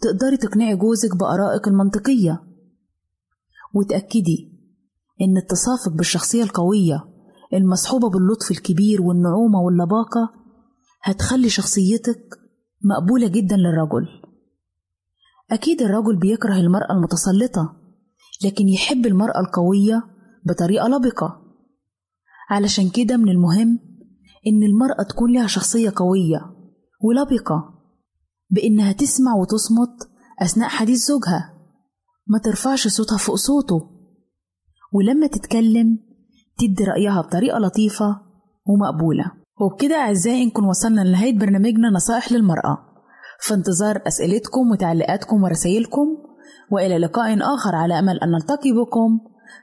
تقدري 0.00 0.36
تقنعي 0.36 0.76
جوزك 0.76 1.16
بآرائك 1.16 1.68
المنطقية. 1.68 2.42
وتأكدي 3.74 4.52
إن 5.20 5.36
اتصافك 5.36 5.92
بالشخصية 5.96 6.42
القوية 6.42 7.11
المصحوبة 7.54 8.10
باللطف 8.10 8.50
الكبير 8.50 9.02
والنعومة 9.02 9.60
واللباقة 9.60 10.30
هتخلي 11.02 11.48
شخصيتك 11.48 12.38
مقبولة 12.84 13.28
جدا 13.28 13.56
للرجل. 13.56 14.06
أكيد 15.50 15.82
الرجل 15.82 16.16
بيكره 16.16 16.56
المرأة 16.56 16.92
المتسلطة 16.92 17.76
لكن 18.44 18.68
يحب 18.68 19.06
المرأة 19.06 19.40
القوية 19.40 20.02
بطريقة 20.46 20.88
لبقة. 20.88 21.42
علشان 22.50 22.90
كده 22.90 23.16
من 23.16 23.28
المهم 23.28 23.78
إن 24.46 24.62
المرأة 24.62 25.02
تكون 25.02 25.32
لها 25.32 25.46
شخصية 25.46 25.92
قوية 25.96 26.40
ولبقة 27.00 27.74
بإنها 28.50 28.92
تسمع 28.92 29.34
وتصمت 29.34 30.08
أثناء 30.42 30.68
حديث 30.68 30.98
زوجها. 30.98 31.54
ما 32.26 32.38
ترفعش 32.38 32.88
صوتها 32.88 33.18
فوق 33.18 33.34
صوته. 33.34 33.90
ولما 34.92 35.26
تتكلم 35.26 35.98
تدي 36.58 36.84
رأيها 36.84 37.20
بطريقة 37.20 37.58
لطيفة 37.58 38.20
ومقبولة. 38.66 39.24
وبكده 39.60 39.96
أعزائي 39.96 40.46
نكون 40.46 40.64
وصلنا 40.64 41.00
لنهاية 41.00 41.38
برنامجنا 41.38 41.90
نصائح 41.90 42.32
للمرأة. 42.32 42.78
في 43.40 43.54
انتظار 43.54 44.02
أسئلتكم 44.06 44.70
وتعليقاتكم 44.70 45.42
ورسائلكم 45.42 46.06
وإلى 46.70 46.98
لقاء 46.98 47.38
آخر 47.54 47.74
على 47.74 47.98
أمل 47.98 48.18
أن 48.20 48.30
نلتقي 48.30 48.72
بكم. 48.72 49.18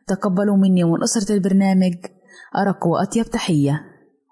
تقبلوا 0.08 0.58
مني 0.58 0.84
ومن 0.84 1.04
أسرة 1.04 1.36
البرنامج 1.36 1.94
أرق 2.58 2.88
وأطيب 2.88 3.26
تحية. 3.26 3.82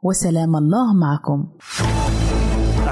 وسلام 0.03 0.55
الله 0.55 0.93
معكم. 0.93 1.47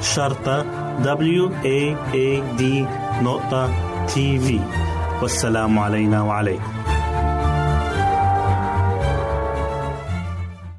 شرطة 0.00 0.62
W 1.02 1.50
A 1.64 1.96
A 2.12 2.58
D 2.58 2.62
نقطة 3.22 3.70
تي 4.06 4.38
في 4.38 4.60
والسلام 5.22 5.78
علينا 5.78 6.22
وعليكم 6.22 6.72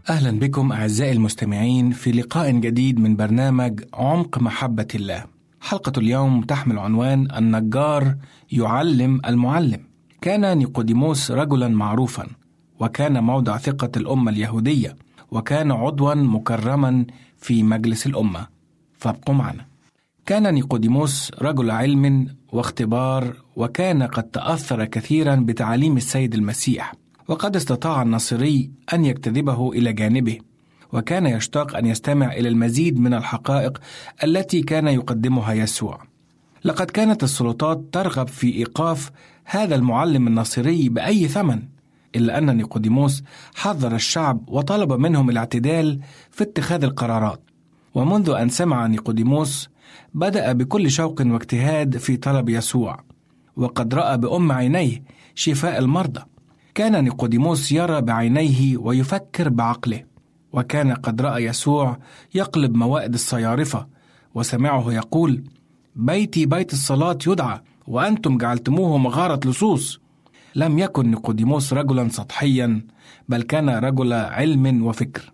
أهلا 0.09 0.39
بكم 0.39 0.71
أعزائي 0.71 1.11
المستمعين 1.11 1.91
في 1.91 2.11
لقاء 2.11 2.51
جديد 2.51 2.99
من 2.99 3.15
برنامج 3.15 3.83
عمق 3.93 4.37
محبة 4.37 4.87
الله. 4.95 5.23
حلقة 5.61 5.99
اليوم 5.99 6.41
تحمل 6.41 6.79
عنوان 6.79 7.27
النجار 7.37 8.15
يعلم 8.51 9.21
المعلم. 9.25 9.79
كان 10.21 10.57
نيقوديموس 10.57 11.31
رجلا 11.31 11.67
معروفا 11.67 12.27
وكان 12.79 13.23
موضع 13.23 13.57
ثقة 13.57 13.91
الأمة 13.97 14.31
اليهودية 14.31 14.95
وكان 15.31 15.71
عضوا 15.71 16.13
مكرما 16.13 17.05
في 17.37 17.63
مجلس 17.63 18.07
الأمة. 18.07 18.60
فابقوا 19.01 19.35
معنا. 19.35 19.65
كان 20.25 20.53
نيقوديموس 20.53 21.31
رجل 21.41 21.71
علم 21.71 22.35
واختبار 22.51 23.35
وكان 23.55 24.03
قد 24.03 24.23
تأثر 24.23 24.85
كثيرا 24.85 25.35
بتعاليم 25.35 25.97
السيد 25.97 26.33
المسيح 26.33 26.93
وقد 27.27 27.55
استطاع 27.55 28.01
الناصري 28.01 28.71
أن 28.93 29.05
يجتذبه 29.05 29.71
إلى 29.71 29.93
جانبه 29.93 30.37
وكان 30.93 31.25
يشتاق 31.25 31.75
أن 31.77 31.85
يستمع 31.85 32.33
إلى 32.33 32.49
المزيد 32.49 32.99
من 32.99 33.13
الحقائق 33.13 33.77
التي 34.23 34.61
كان 34.61 34.87
يقدمها 34.87 35.53
يسوع 35.53 36.01
لقد 36.63 36.91
كانت 36.91 37.23
السلطات 37.23 37.81
ترغب 37.91 38.27
في 38.27 38.55
إيقاف 38.55 39.11
هذا 39.45 39.75
المعلم 39.75 40.27
الناصري 40.27 40.89
بأي 40.89 41.27
ثمن 41.27 41.63
إلا 42.15 42.37
أن 42.37 42.57
نيقوديموس 42.57 43.23
حذر 43.55 43.95
الشعب 43.95 44.49
وطلب 44.49 44.93
منهم 44.93 45.29
الاعتدال 45.29 45.99
في 46.31 46.43
اتخاذ 46.43 46.83
القرارات 46.83 47.50
ومنذ 47.93 48.29
أن 48.29 48.49
سمع 48.49 48.87
نيقوديموس 48.87 49.69
بدأ 50.13 50.53
بكل 50.53 50.91
شوق 50.91 51.21
واجتهاد 51.21 51.97
في 51.97 52.17
طلب 52.17 52.49
يسوع 52.49 53.03
وقد 53.55 53.93
رأى 53.93 54.17
بأم 54.17 54.51
عينيه 54.51 55.03
شفاء 55.35 55.79
المرضى. 55.79 56.21
كان 56.75 57.03
نيقوديموس 57.03 57.71
يرى 57.71 58.01
بعينيه 58.01 58.77
ويفكر 58.77 59.49
بعقله 59.49 60.03
وكان 60.53 60.93
قد 60.93 61.21
رأى 61.21 61.45
يسوع 61.45 61.97
يقلب 62.35 62.75
موائد 62.75 63.13
الصيارفة 63.13 63.87
وسمعه 64.35 64.91
يقول 64.93 65.43
بيتي 65.95 66.45
بيت 66.45 66.73
الصلاة 66.73 67.17
يدعى 67.27 67.59
وأنتم 67.87 68.37
جعلتموه 68.37 68.97
مغارة 68.97 69.49
لصوص. 69.49 69.99
لم 70.55 70.79
يكن 70.79 71.11
نيقوديموس 71.11 71.73
رجلا 71.73 72.09
سطحيا 72.09 72.81
بل 73.29 73.41
كان 73.41 73.69
رجل 73.69 74.13
علم 74.13 74.85
وفكر. 74.85 75.33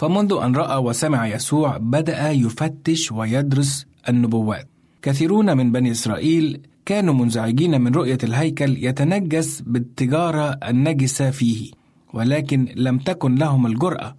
فمنذ 0.00 0.32
أن 0.32 0.56
رأى 0.56 0.76
وسمع 0.76 1.26
يسوع 1.26 1.76
بدأ 1.76 2.30
يفتش 2.30 3.12
ويدرس 3.12 3.86
النبوات 4.08 4.68
كثيرون 5.02 5.56
من 5.56 5.72
بني 5.72 5.90
إسرائيل 5.90 6.60
كانوا 6.86 7.14
منزعجين 7.14 7.80
من 7.80 7.92
رؤية 7.94 8.18
الهيكل 8.24 8.84
يتنجس 8.84 9.60
بالتجارة 9.60 10.58
النجسة 10.68 11.30
فيه، 11.30 11.70
ولكن 12.12 12.68
لم 12.76 12.98
تكن 12.98 13.34
لهم 13.34 13.66
الجرأة 13.66 14.16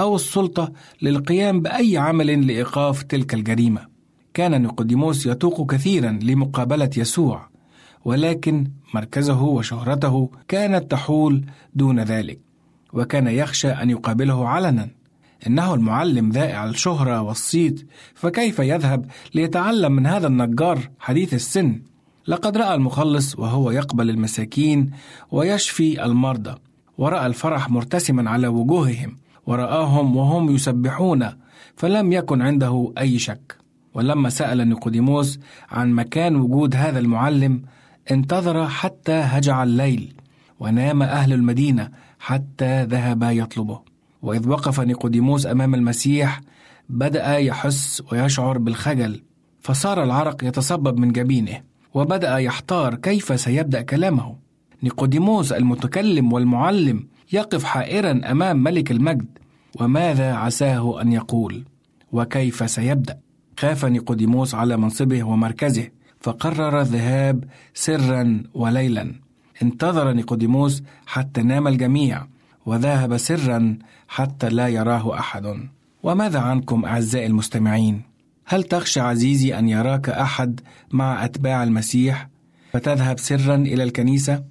أو 0.00 0.16
السلطة 0.16 0.72
للقيام 1.02 1.60
بأي 1.60 1.98
عمل 1.98 2.46
لإيقاف 2.46 3.02
تلك 3.02 3.34
الجريمة. 3.34 3.80
كان 4.34 4.62
نيقوديموس 4.62 5.26
يتوق 5.26 5.70
كثيرا 5.70 6.18
لمقابلة 6.22 6.90
يسوع، 6.96 7.48
ولكن 8.04 8.70
مركزه 8.94 9.42
وشهرته 9.42 10.30
كانت 10.48 10.90
تحول 10.90 11.44
دون 11.74 12.00
ذلك، 12.00 12.38
وكان 12.92 13.26
يخشى 13.26 13.68
أن 13.68 13.90
يقابله 13.90 14.48
علنا. 14.48 15.03
إنه 15.46 15.74
المعلم 15.74 16.30
ذائع 16.30 16.64
الشهرة 16.64 17.22
والصيت، 17.22 17.86
فكيف 18.14 18.58
يذهب 18.58 19.06
ليتعلم 19.34 19.92
من 19.92 20.06
هذا 20.06 20.26
النجار 20.26 20.78
حديث 20.98 21.34
السن؟ 21.34 21.80
لقد 22.26 22.56
رأى 22.56 22.74
المخلص 22.74 23.38
وهو 23.38 23.70
يقبل 23.70 24.10
المساكين 24.10 24.90
ويشفي 25.30 26.04
المرضى 26.04 26.54
ورأى 26.98 27.26
الفرح 27.26 27.70
مرتسما 27.70 28.30
على 28.30 28.48
وجوههم 28.48 29.16
ورآهم 29.46 30.16
وهم 30.16 30.54
يسبحون 30.54 31.28
فلم 31.76 32.12
يكن 32.12 32.42
عنده 32.42 32.92
أي 32.98 33.18
شك 33.18 33.56
ولما 33.94 34.28
سأل 34.28 34.68
نيقوديموس 34.68 35.38
عن 35.70 35.92
مكان 35.92 36.36
وجود 36.36 36.76
هذا 36.76 36.98
المعلم 36.98 37.62
انتظر 38.10 38.68
حتى 38.68 39.12
هجع 39.12 39.62
الليل 39.62 40.14
ونام 40.60 41.02
أهل 41.02 41.32
المدينة 41.32 41.90
حتى 42.18 42.84
ذهب 42.84 43.22
يطلبه 43.22 43.80
وإذ 44.24 44.48
وقف 44.48 44.80
نيقوديموس 44.80 45.46
أمام 45.46 45.74
المسيح 45.74 46.40
بدأ 46.88 47.38
يحس 47.38 48.02
ويشعر 48.12 48.58
بالخجل 48.58 49.22
فصار 49.60 50.02
العرق 50.02 50.44
يتصبب 50.44 50.98
من 50.98 51.12
جبينه 51.12 51.60
وبدأ 51.94 52.38
يحتار 52.38 52.94
كيف 52.94 53.40
سيبدأ 53.40 53.82
كلامه. 53.82 54.36
نيقوديموس 54.82 55.52
المتكلم 55.52 56.32
والمعلم 56.32 57.06
يقف 57.32 57.64
حائرا 57.64 58.20
أمام 58.30 58.62
ملك 58.62 58.90
المجد 58.90 59.38
وماذا 59.80 60.34
عساه 60.34 61.02
أن 61.02 61.12
يقول؟ 61.12 61.64
وكيف 62.12 62.70
سيبدأ؟ 62.70 63.18
خاف 63.58 63.84
نيقوديموس 63.84 64.54
على 64.54 64.76
منصبه 64.76 65.24
ومركزه 65.24 65.88
فقرر 66.20 66.80
الذهاب 66.80 67.44
سرا 67.74 68.42
وليلا. 68.54 69.14
انتظر 69.62 70.12
نيقوديموس 70.12 70.82
حتى 71.06 71.42
نام 71.42 71.68
الجميع. 71.68 72.26
وذهب 72.66 73.16
سرا 73.16 73.78
حتى 74.08 74.48
لا 74.48 74.68
يراه 74.68 75.18
أحد. 75.18 75.68
وماذا 76.02 76.38
عنكم 76.38 76.84
أعزائي 76.84 77.26
المستمعين؟ 77.26 78.02
هل 78.46 78.62
تخشى 78.62 79.00
عزيزي 79.00 79.58
أن 79.58 79.68
يراك 79.68 80.08
أحد 80.08 80.60
مع 80.90 81.24
أتباع 81.24 81.62
المسيح 81.62 82.28
فتذهب 82.72 83.18
سرا 83.18 83.54
إلى 83.54 83.82
الكنيسة؟ 83.82 84.44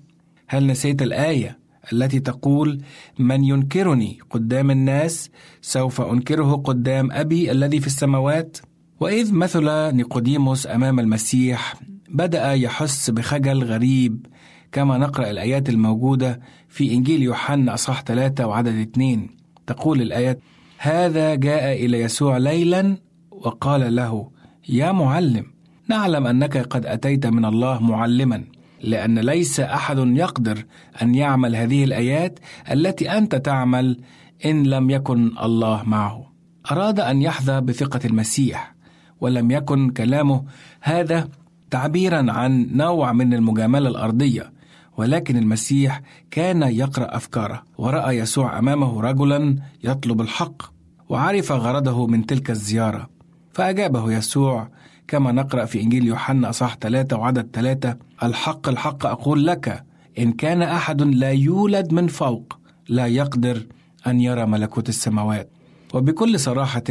هل 0.47 0.67
نسيت 0.67 1.01
الآية 1.01 1.57
التي 1.93 2.19
تقول 2.19 2.81
من 3.19 3.43
ينكرني 3.43 4.19
قدام 4.29 4.71
الناس 4.71 5.29
سوف 5.61 6.01
أنكره 6.01 6.55
قدام 6.55 7.11
أبي 7.11 7.51
الذي 7.51 7.79
في 7.79 7.87
السماوات 7.87 8.57
وإذ 8.99 9.33
مثل 9.33 9.95
نيقوديموس 9.95 10.67
أمام 10.67 10.99
المسيح 10.99 11.75
بدأ 12.09 12.53
يحس 12.53 13.09
بخجل 13.09 13.63
غريب 13.63 14.25
كما 14.73 14.97
نقرأ 14.97 15.29
الآيات 15.29 15.69
الموجودة 15.69 16.39
في 16.69 16.93
إنجيل 16.93 17.21
يوحنا 17.21 17.73
أصحاح 17.73 18.03
3 18.03 18.47
وعدد 18.47 18.77
2 18.79 19.29
تقول 19.67 20.01
الآيات 20.01 20.39
هذا 20.77 21.35
جاء 21.35 21.85
إلى 21.85 22.01
يسوع 22.01 22.37
ليلا 22.37 22.97
وقال 23.31 23.95
له 23.95 24.29
يا 24.69 24.91
معلم 24.91 25.45
نعلم 25.87 26.27
أنك 26.27 26.57
قد 26.57 26.85
أتيت 26.85 27.25
من 27.27 27.45
الله 27.45 27.83
معلما 27.83 28.43
لأن 28.83 29.19
ليس 29.19 29.59
أحد 29.59 29.97
يقدر 29.97 30.65
أن 31.01 31.15
يعمل 31.15 31.55
هذه 31.55 31.83
الآيات 31.83 32.39
التي 32.71 33.11
أنت 33.17 33.35
تعمل 33.35 33.99
إن 34.45 34.63
لم 34.63 34.89
يكن 34.89 35.37
الله 35.43 35.83
معه. 35.83 36.33
أراد 36.71 36.99
أن 36.99 37.21
يحظى 37.21 37.61
بثقة 37.61 37.99
المسيح 38.05 38.75
ولم 39.21 39.51
يكن 39.51 39.89
كلامه 39.89 40.43
هذا 40.81 41.29
تعبيرا 41.71 42.31
عن 42.31 42.67
نوع 42.71 43.13
من 43.13 43.33
المجاملة 43.33 43.89
الأرضية. 43.89 44.53
ولكن 44.97 45.37
المسيح 45.37 46.01
كان 46.31 46.61
يقرأ 46.61 47.17
أفكاره 47.17 47.63
ورأى 47.77 48.17
يسوع 48.17 48.59
أمامه 48.59 49.01
رجلا 49.01 49.57
يطلب 49.83 50.21
الحق 50.21 50.73
وعرف 51.09 51.51
غرضه 51.51 52.07
من 52.07 52.25
تلك 52.25 52.49
الزيارة. 52.51 53.09
فأجابه 53.53 54.11
يسوع 54.11 54.69
كما 55.07 55.31
نقرأ 55.31 55.65
في 55.65 55.81
إنجيل 55.81 56.07
يوحنا 56.07 56.49
اصح 56.49 56.77
ثلاثة 56.81 57.17
وعدد 57.17 57.49
ثلاثة 57.53 57.97
الحق 58.23 58.69
الحق 58.69 59.05
أقول 59.05 59.45
لك 59.45 59.83
إن 60.19 60.31
كان 60.31 60.61
أحد 60.61 61.01
لا 61.01 61.31
يولد 61.31 61.93
من 61.93 62.07
فوق 62.07 62.57
لا 62.89 63.07
يقدر 63.07 63.65
أن 64.07 64.19
يرى 64.21 64.45
ملكوت 64.45 64.89
السماوات. 64.89 65.49
وبكل 65.93 66.39
صراحة 66.39 66.83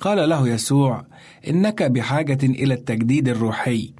قال 0.00 0.28
له 0.28 0.48
يسوع 0.48 1.04
إنك 1.48 1.82
بحاجة 1.82 2.38
إلى 2.42 2.74
التجديد 2.74 3.28
الروحي 3.28 3.92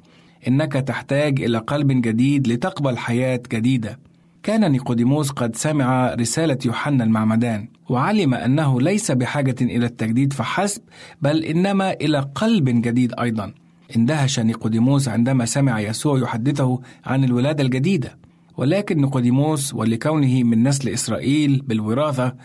إنك 0.47 0.73
تحتاج 0.73 1.41
إلى 1.41 1.57
قلب 1.57 2.01
جديد 2.01 2.47
لتقبل 2.47 2.97
حياة 2.97 3.41
جديدة. 3.51 3.99
كان 4.43 4.71
نيقوديموس 4.71 5.29
قد 5.29 5.55
سمع 5.55 6.13
رسالة 6.13 6.57
يوحنا 6.65 7.03
المعمدان 7.03 7.67
وعلم 7.89 8.33
أنه 8.33 8.81
ليس 8.81 9.11
بحاجة 9.11 9.55
إلى 9.61 9.85
التجديد 9.85 10.33
فحسب 10.33 10.81
بل 11.21 11.43
إنما 11.43 11.91
إلى 11.91 12.19
قلب 12.35 12.69
جديد 12.69 13.13
أيضا. 13.19 13.53
اندهش 13.95 14.39
نيقوديموس 14.39 15.07
عندما 15.07 15.45
سمع 15.45 15.79
يسوع 15.79 16.19
يحدثه 16.19 16.81
عن 17.05 17.23
الولادة 17.23 17.63
الجديدة. 17.63 18.17
ولكن 18.57 18.97
نيقوديموس 18.97 19.73
ولكونه 19.73 20.43
من 20.43 20.67
نسل 20.67 20.89
إسرائيل 20.89 21.61
بالوراثة 21.67 22.35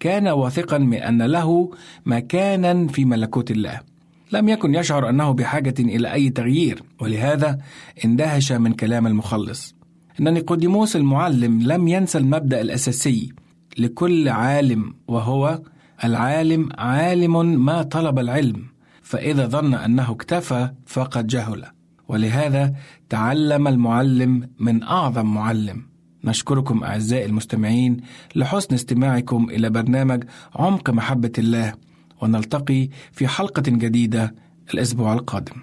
كان 0.00 0.28
واثقا 0.28 0.78
من 0.78 0.94
أن 0.94 1.22
له 1.22 1.70
مكانا 2.06 2.86
في 2.86 3.04
ملكوت 3.04 3.50
الله. 3.50 3.91
لم 4.32 4.48
يكن 4.48 4.74
يشعر 4.74 5.08
أنه 5.08 5.30
بحاجة 5.32 5.74
إلى 5.78 6.12
أي 6.12 6.30
تغيير 6.30 6.82
ولهذا 7.00 7.58
اندهش 8.04 8.52
من 8.52 8.72
كلام 8.72 9.06
المخلص. 9.06 9.74
ان 10.20 10.34
نيقوديموس 10.34 10.96
المعلم 10.96 11.62
لم 11.62 11.88
ينسى 11.88 12.18
المبدأ 12.18 12.60
الأساسي 12.60 13.32
لكل 13.78 14.28
عالم 14.28 14.94
وهو 15.08 15.62
العالم 16.04 16.68
عالم 16.78 17.64
ما 17.64 17.82
طلب 17.82 18.18
العلم 18.18 18.62
فإذا 19.02 19.46
ظن 19.46 19.74
أنه 19.74 20.10
اكتفى 20.10 20.70
فقد 20.86 21.26
جهل. 21.26 21.64
ولهذا 22.08 22.74
تعلم 23.08 23.68
المعلم 23.68 24.48
من 24.58 24.82
أعظم 24.82 25.34
معلم. 25.34 25.82
نشكركم 26.24 26.84
أعزائي 26.84 27.24
المستمعين 27.24 27.96
لحسن 28.36 28.74
استماعكم 28.74 29.50
إلى 29.50 29.70
برنامج 29.70 30.24
عمق 30.54 30.90
محبة 30.90 31.32
الله. 31.38 31.74
ونلتقي 32.22 32.88
في 33.12 33.28
حلقة 33.28 33.62
جديدة 33.66 34.34
الأسبوع 34.74 35.12
القادم. 35.12 35.62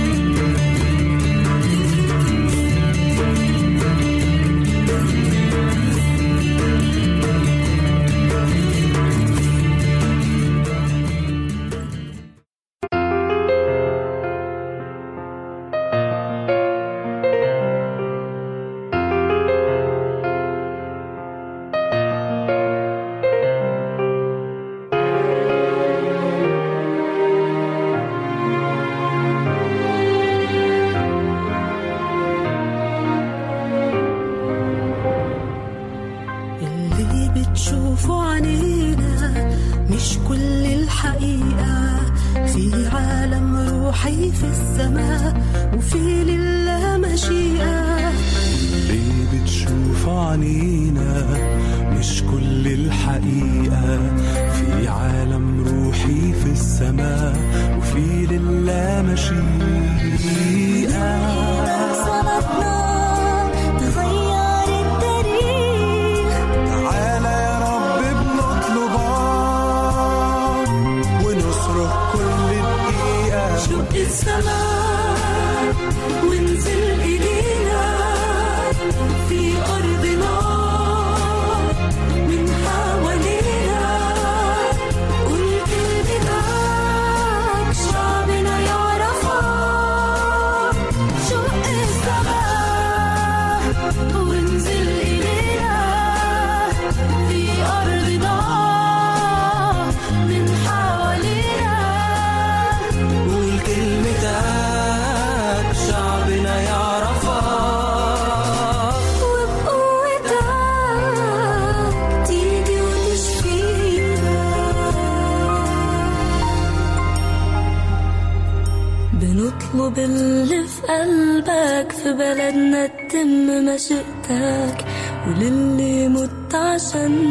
وللي 125.41 126.07
مت 126.09 126.55
عشانهم 126.55 127.30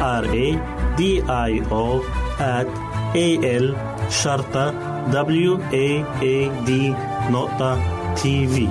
R 0.00 0.24
A 0.24 0.46
D 0.98 1.02
I 1.28 1.52
O 1.70 2.00
at 2.40 2.68
A 3.14 3.28
L 3.62 3.66
شرطة 4.10 4.72
W 5.10 5.58
A 5.72 6.04
A 6.22 6.50
D 6.66 6.70
نقطة 7.30 7.78
تي 8.14 8.46
في 8.46 8.68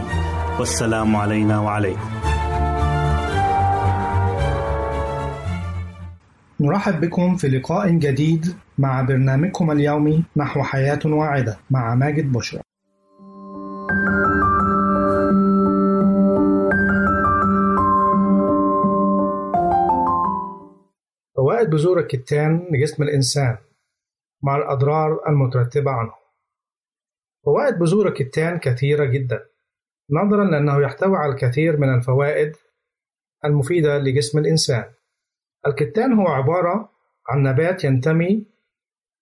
والسلام 0.59 1.15
علينا 1.15 1.59
وعليكم 1.59 2.09
نرحب 6.59 7.01
بكم 7.01 7.35
في 7.35 7.47
لقاء 7.47 7.89
جديد 7.89 8.55
مع 8.77 9.01
برنامجكم 9.01 9.71
اليومي 9.71 10.23
نحو 10.37 10.63
حياة 10.63 10.99
واعدة 11.05 11.57
مع 11.69 11.95
ماجد 11.95 12.31
بشرى. 12.31 12.61
فوائد 13.89 14.48
بذور 21.69 21.99
الكتان 21.99 22.67
لجسم 22.71 23.03
الإنسان 23.03 23.57
مع 24.43 24.55
الأضرار 24.55 25.29
المترتبة 25.29 25.91
عنه. 25.91 26.13
فوائد 27.45 27.79
بذور 27.79 28.07
الكتان 28.07 28.59
كثيرة 28.59 29.05
جدا 29.05 29.45
نظرا 30.11 30.45
لأنه 30.45 30.81
يحتوي 30.81 31.17
على 31.17 31.33
الكثير 31.33 31.77
من 31.77 31.93
الفوائد 31.95 32.55
المفيدة 33.45 33.97
لجسم 33.97 34.39
الإنسان. 34.39 34.85
الكتان 35.67 36.13
هو 36.13 36.27
عبارة 36.27 36.89
عن 37.29 37.43
نبات 37.43 37.83
ينتمي 37.83 38.45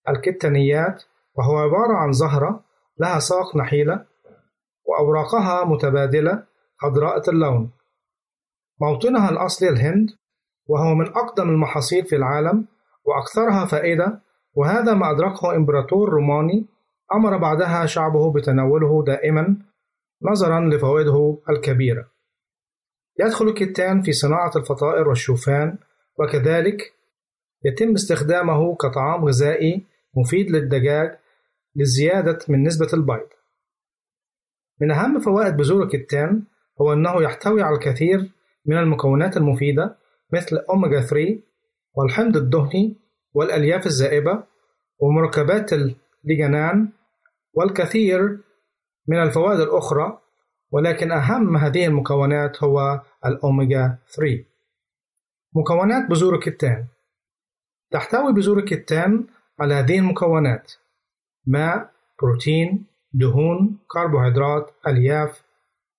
الكتانيات 0.09 1.03
وهو 1.35 1.57
عبارة 1.57 1.93
عن 1.93 2.11
زهرة 2.11 2.63
لها 2.99 3.19
ساق 3.19 3.55
نحيلة 3.55 4.05
وأوراقها 4.85 5.65
متبادلة 5.65 6.43
خضراء 6.77 7.29
اللون 7.29 7.71
موطنها 8.81 9.29
الأصلي 9.29 9.69
الهند 9.69 10.09
وهو 10.67 10.95
من 10.95 11.07
أقدم 11.07 11.49
المحاصيل 11.49 12.05
في 12.05 12.15
العالم 12.15 12.65
وأكثرها 13.05 13.65
فائدة 13.65 14.21
وهذا 14.53 14.93
ما 14.93 15.11
أدركه 15.11 15.55
إمبراطور 15.55 16.09
روماني 16.09 16.65
أمر 17.13 17.37
بعدها 17.37 17.85
شعبه 17.85 18.33
بتناوله 18.33 19.03
دائما 19.03 19.57
نظرا 20.21 20.59
لفوائده 20.59 21.37
الكبيرة. 21.49 22.07
يدخل 23.19 23.47
الكتان 23.47 24.01
في 24.01 24.11
صناعة 24.11 24.51
الفطائر 24.55 25.07
والشوفان 25.07 25.77
وكذلك 26.19 26.93
يتم 27.65 27.93
استخدامه 27.93 28.75
كطعام 28.75 29.25
غذائي 29.25 29.85
مفيد 30.17 30.51
للدجاج 30.51 31.17
للزيادة 31.75 32.39
من 32.49 32.63
نسبة 32.63 32.89
البيض. 32.93 33.27
من 34.81 34.91
أهم 34.91 35.19
فوائد 35.19 35.57
بذور 35.57 35.83
الكتان 35.83 36.43
هو 36.81 36.93
أنه 36.93 37.23
يحتوي 37.23 37.61
على 37.61 37.75
الكثير 37.75 38.31
من 38.65 38.77
المكونات 38.77 39.37
المفيدة 39.37 39.97
مثل 40.33 40.57
أوميجا 40.69 41.01
3 41.01 41.39
والحمض 41.93 42.37
الدهني 42.37 42.95
والألياف 43.33 43.85
الزائبة 43.85 44.43
ومركبات 44.99 45.71
الليجنان 45.73 46.89
والكثير 47.53 48.39
من 49.07 49.21
الفوائد 49.21 49.59
الأخرى 49.59 50.21
ولكن 50.71 51.11
أهم 51.11 51.57
هذه 51.57 51.85
المكونات 51.85 52.63
هو 52.63 53.01
الأوميجا 53.25 53.97
3 54.15 54.43
مكونات 55.55 56.09
بذور 56.09 56.35
الكتان. 56.35 56.85
تحتوي 57.91 58.33
بذور 58.33 58.59
الكتان 58.59 59.27
على 59.59 59.73
هذه 59.73 59.99
المكونات 59.99 60.73
ماء 61.45 61.91
بروتين 62.21 62.85
دهون 63.13 63.79
كربوهيدرات 63.87 64.71
ألياف 64.87 65.43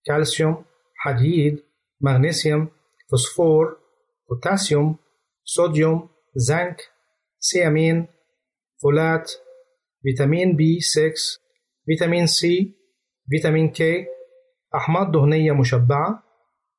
كالسيوم 0.05 0.65
حديد 0.97 1.63
مغنيسيوم 2.01 2.69
فوسفور 3.11 3.77
بوتاسيوم 4.29 4.97
صوديوم 5.45 6.09
زنك 6.35 6.83
ثيامين 7.39 8.07
فولات 8.83 9.33
فيتامين 10.03 10.57
بي 10.57 10.81
6 10.81 11.13
فيتامين 11.87 12.27
سي 12.27 12.75
فيتامين 13.31 13.71
كي 13.71 14.07
أحماض 14.75 15.13
دهنية 15.13 15.53
مشبعة 15.53 16.23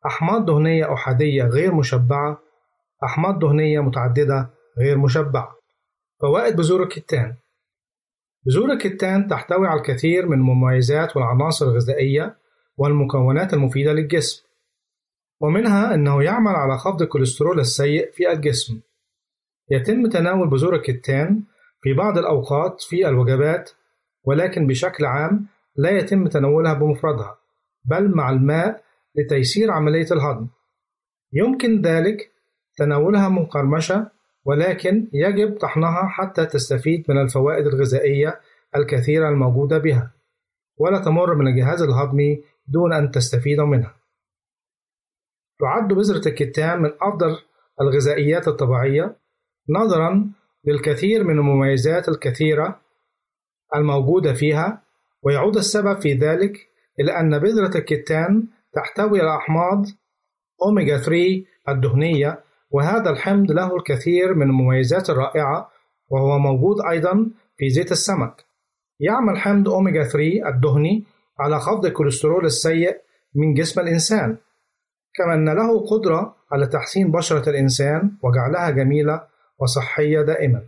أحماض 0.05 0.45
دهنية 0.45 0.93
أحادية 0.93 1.43
غير 1.43 1.73
مشبعة 1.73 2.41
أحماض 3.03 3.39
دهنية 3.39 3.79
متعددة 3.79 4.49
غير 4.79 4.97
مشبعة. 4.97 5.55
فوائد 6.21 6.55
بذور 6.55 6.83
الكتان. 6.83 7.35
بذور 8.45 8.71
الكتان 8.71 9.27
تحتوي 9.27 9.67
على 9.67 9.79
الكثير 9.79 10.25
من 10.25 10.33
المميزات 10.33 11.17
والعناصر 11.17 11.65
الغذائية 11.65 12.37
والمكونات 12.77 13.53
المفيدة 13.53 13.93
للجسم. 13.93 14.43
ومنها 15.39 15.93
أنه 15.93 16.23
يعمل 16.23 16.51
على 16.51 16.77
خفض 16.77 17.01
الكوليسترول 17.01 17.59
السيء 17.59 18.11
في 18.11 18.31
الجسم. 18.31 18.79
يتم 19.71 20.09
تناول 20.09 20.49
بذور 20.49 20.75
الكتان 20.75 21.43
في 21.81 21.93
بعض 21.93 22.17
الأوقات 22.17 22.81
في 22.81 23.07
الوجبات 23.07 23.71
ولكن 24.23 24.67
بشكل 24.67 25.05
عام 25.05 25.45
لا 25.75 25.89
يتم 25.89 26.27
تناولها 26.27 26.73
بمفردها 26.73 27.37
بل 27.85 28.15
مع 28.15 28.29
الماء 28.29 28.83
لتيسير 29.15 29.71
عملية 29.71 30.07
الهضم. 30.11 30.47
يمكن 31.33 31.81
ذلك 31.81 32.31
تناولها 32.77 33.29
مقرمشة 33.29 34.11
ولكن 34.45 35.07
يجب 35.13 35.57
طحنها 35.57 36.07
حتى 36.07 36.45
تستفيد 36.45 37.05
من 37.09 37.21
الفوائد 37.21 37.67
الغذائية 37.67 38.39
الكثيرة 38.75 39.29
الموجودة 39.29 39.77
بها 39.77 40.11
ولا 40.77 40.99
تمر 40.99 41.35
من 41.35 41.47
الجهاز 41.47 41.81
الهضمي 41.81 42.43
دون 42.67 42.93
أن 42.93 43.11
تستفيد 43.11 43.59
منها. 43.59 43.98
تعد 45.59 45.93
بذرة 45.93 46.27
الكتان 46.27 46.81
من 46.81 46.89
أفضل 47.01 47.37
الغذائيات 47.81 48.47
الطبيعية 48.47 49.15
نظرا 49.69 50.31
للكثير 50.65 51.23
من 51.23 51.39
المميزات 51.39 52.09
الكثيرة 52.09 52.79
الموجودة 53.75 54.33
فيها 54.33 54.81
ويعود 55.23 55.57
السبب 55.57 56.01
في 56.01 56.13
ذلك 56.13 56.69
إلى 56.99 57.19
أن 57.19 57.39
بذرة 57.39 57.77
الكتان 57.77 58.47
تحتوي 58.73 59.21
على 59.21 59.37
أحماض 59.37 59.85
أوميجا 60.65 60.97
3 60.97 61.43
الدهنية 61.69 62.39
وهذا 62.71 63.09
الحمض 63.09 63.51
له 63.51 63.75
الكثير 63.75 64.33
من 64.33 64.41
المميزات 64.41 65.09
الرائعة 65.09 65.69
وهو 66.09 66.39
موجود 66.39 66.75
أيضا 66.91 67.31
في 67.57 67.69
زيت 67.69 67.91
السمك. 67.91 68.45
يعمل 68.99 69.37
حمض 69.37 69.69
أوميجا 69.69 70.03
3 70.03 70.49
الدهني 70.49 71.03
على 71.39 71.59
خفض 71.59 71.85
الكوليسترول 71.85 72.45
السيء 72.45 72.97
من 73.35 73.53
جسم 73.53 73.81
الإنسان. 73.81 74.37
كما 75.15 75.33
أن 75.33 75.49
له 75.49 75.85
قدرة 75.87 76.35
على 76.51 76.67
تحسين 76.67 77.11
بشرة 77.11 77.49
الإنسان 77.49 78.11
وجعلها 78.23 78.69
جميلة 78.69 79.23
وصحية 79.59 80.21
دائما. 80.21 80.63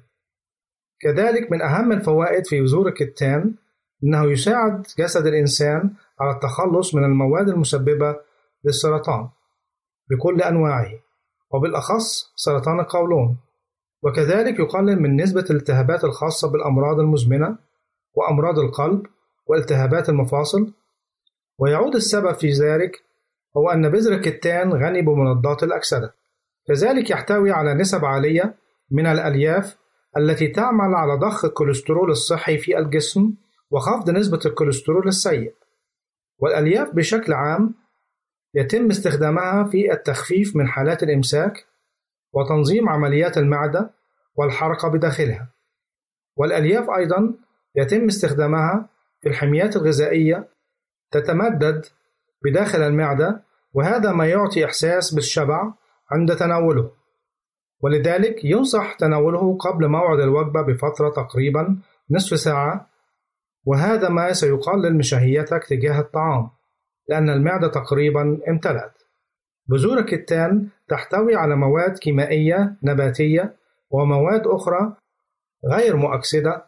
كذلك 1.02 1.52
من 1.52 1.62
أهم 1.62 1.92
الفوائد 1.92 2.48
في 2.48 2.62
بذور 2.62 2.88
الكتان 2.88 3.54
أنه 4.04 4.32
يساعد 4.32 4.88
جسد 5.00 5.26
الإنسان 5.28 5.94
على 6.20 6.32
التخلص 6.32 6.96
من 6.96 7.04
المواد 7.04 7.50
المسببة 7.50 8.16
للسرطان 8.66 9.30
بكل 10.10 10.42
أنواعه 10.42 10.92
وبالأخص 11.52 12.34
سرطان 12.36 12.80
القولون. 12.80 13.38
وكذلك 14.04 14.60
يقلل 14.60 15.02
من 15.02 15.22
نسبة 15.22 15.46
الالتهابات 15.50 16.04
الخاصة 16.04 16.52
بالأمراض 16.52 17.00
المزمنة 17.00 17.58
وأمراض 18.14 18.60
القلب 18.60 19.06
والتهابات 19.48 20.10
المفاصل. 20.10 20.74
ويعود 21.58 21.96
السبب 21.96 22.34
في 22.36 22.52
ذلك 22.52 23.04
هو 23.58 23.70
أن 23.70 23.90
بذر 23.90 24.14
الكتان 24.14 24.74
غني 24.74 25.02
بمضادات 25.02 25.64
الأكسدة. 25.64 26.14
كذلك 26.68 27.10
يحتوي 27.10 27.52
على 27.52 27.74
نسب 27.74 28.06
عالية 28.06 28.56
من 28.92 29.06
الألياف 29.06 29.78
التي 30.18 30.48
تعمل 30.48 30.96
على 30.96 31.14
ضخ 31.14 31.46
الكوليسترول 31.46 32.12
الصحي 32.12 32.58
في 32.58 32.78
الجسم 32.78 33.34
وخفض 33.72 34.10
نسبة 34.10 34.40
الكوليسترول 34.46 35.08
السيء. 35.08 35.54
والألياف 36.40 36.96
بشكل 36.96 37.34
عام 37.34 37.76
يتم 38.56 38.90
استخدامها 38.90 39.64
في 39.64 39.94
التخفيف 39.94 40.56
من 40.56 40.68
حالات 40.68 41.04
الإمساك 41.04 41.66
وتنظيم 42.34 42.90
عمليات 42.90 43.38
المعدة 43.38 43.92
والحركة 44.36 44.88
بداخلها. 44.88 45.50
والألياف 46.36 46.90
أيضا 46.90 47.34
يتم 47.76 48.06
استخدامها 48.06 48.90
في 49.22 49.30
الحميات 49.30 49.76
الغذائية 49.76 50.48
تتمدد 51.12 51.86
بداخل 52.44 52.82
المعدة 52.82 53.44
وهذا 53.74 54.12
ما 54.12 54.28
يعطي 54.28 54.66
إحساس 54.66 55.14
بالشبع 55.14 55.74
عند 56.12 56.36
تناوله. 56.36 56.92
ولذلك 57.82 58.46
ينصح 58.46 58.94
تناوله 58.94 59.58
قبل 59.58 59.88
موعد 59.88 60.20
الوجبة 60.20 60.62
بفترة 60.62 61.10
تقريبا 61.10 61.78
نصف 62.12 62.40
ساعة 62.40 62.88
وهذا 63.66 64.10
ما 64.10 64.34
سيقلل 64.34 64.94
من 64.94 65.02
شهيتك 65.02 65.64
تجاه 65.70 66.00
الطعام 66.00 66.50
لأن 67.10 67.30
المعدة 67.30 67.68
تقريبا 67.68 68.40
امتلأت. 68.48 68.94
بذور 69.68 69.98
الكتان 69.98 70.68
تحتوي 70.90 71.36
على 71.36 71.56
مواد 71.56 71.98
كيميائية 71.98 72.76
نباتية 72.84 73.56
ومواد 73.90 74.48
أخرى 74.48 74.94
غير 75.74 75.96
مؤكسدة. 75.98 76.66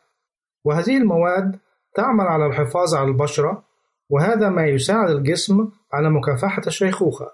وهذه 0.64 0.98
المواد 0.98 1.60
تعمل 1.96 2.28
على 2.28 2.46
الحفاظ 2.46 2.96
على 2.96 3.08
البشرة 3.08 3.64
وهذا 4.10 4.50
ما 4.50 4.66
يساعد 4.66 5.10
الجسم 5.10 5.72
على 5.94 6.10
مكافحة 6.10 6.62
الشيخوخة. 6.68 7.32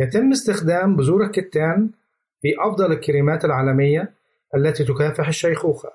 يتم 0.00 0.30
استخدام 0.30 0.96
بذور 0.96 1.24
الكتان 1.24 1.90
في 2.42 2.48
أفضل 2.60 2.92
الكريمات 2.92 3.44
العالمية 3.44 4.14
التي 4.56 4.84
تكافح 4.84 5.28
الشيخوخة. 5.28 5.92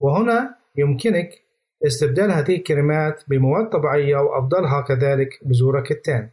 وهنا 0.00 0.54
يمكنك 0.76 1.30
استبدال 1.86 2.30
هذه 2.30 2.56
الكريمات 2.56 3.22
بمواد 3.28 3.68
طبيعية 3.68 4.16
وأفضلها 4.16 4.80
كذلك 4.80 5.28
بذور 5.42 5.78
الكتان. 5.78 6.30